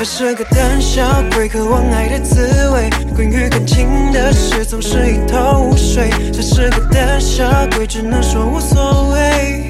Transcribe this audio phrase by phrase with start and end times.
[0.00, 2.88] 他是个胆小鬼，渴望爱的滋味。
[3.14, 6.08] 关于感情的事，总是一头雾水。
[6.34, 7.44] 他是个胆小
[7.76, 9.68] 鬼，只能说无所谓。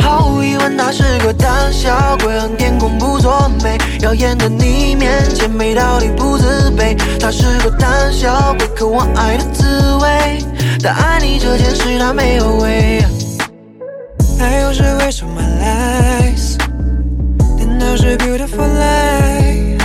[0.00, 3.76] 毫无疑问，他是个胆小鬼，横天公不作美。
[4.00, 6.96] 耀眼的你面前，没道理不自卑。
[7.20, 10.38] 他是个胆小鬼，渴望爱的滋味。
[10.82, 13.04] 但爱你这件事，他没有为。
[14.40, 15.76] 爱又是 waste of my life，但
[16.08, 16.27] 那是
[18.38, 19.76] beautiful lie。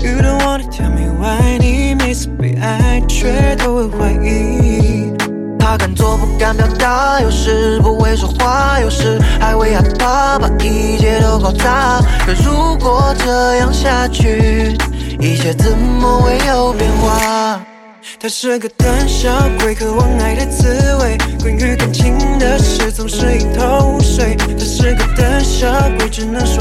[0.00, 5.12] You don't wanna tell me why，你每次被爱却都会怀疑。
[5.60, 12.00] 他敢做不敢表达，有时不会说话，有时还会害怕把一切都搞砸。
[12.26, 14.76] 可如果这样下去，
[15.20, 17.60] 一切怎么会有变化？
[18.20, 21.16] 他是个胆小鬼，渴望爱的滋味。
[21.40, 24.34] 关于感情的事，总是一头雾水。
[24.36, 26.57] 他是个胆小鬼，只能说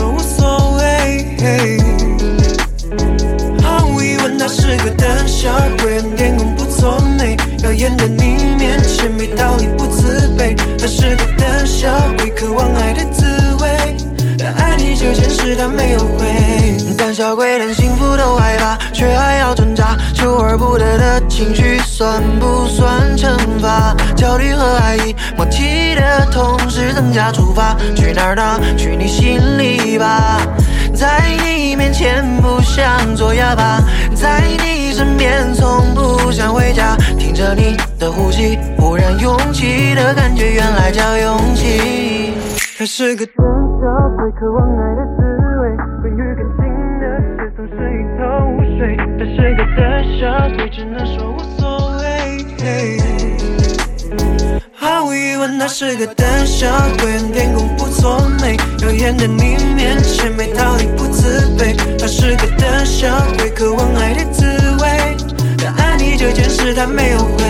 [7.87, 10.55] 耀眼的你面前，没道理不自卑。
[10.77, 13.25] 他是个胆小鬼，渴望爱的滋
[13.61, 13.97] 味。
[14.37, 16.27] 但爱你这件事，他没有回。
[16.97, 23.29] 胆小鬼连幸福都害怕，却还要挣扎，求而不得的情绪算不算惩
[23.61, 23.95] 罚？
[24.15, 28.59] 焦虑和爱意默契的同时增加出发，去哪儿呢？
[28.77, 30.41] 去你心里吧。
[30.93, 33.79] 在你面前不想做哑巴，
[37.53, 42.33] 你的呼吸，忽然涌起的感觉，原来叫勇气。
[42.77, 43.83] 他是个胆小
[44.17, 45.21] 鬼，渴望爱的滋
[45.61, 45.63] 味。
[46.01, 46.61] 关于感情
[46.99, 47.03] 的
[47.37, 48.21] 事，总是一头
[48.53, 48.95] 雾水。
[49.17, 49.81] 他是个胆
[50.19, 50.21] 小
[50.55, 52.03] 鬼，只能说无所谓。
[54.71, 56.67] 毫无疑问，他是个胆小
[56.99, 58.55] 鬼，脸孔不作美。
[58.83, 61.75] 耀眼的你面前，没道理不自卑。
[61.99, 63.07] 他是个胆小
[63.37, 64.56] 鬼，渴望爱的滋味。
[66.77, 67.46] that mail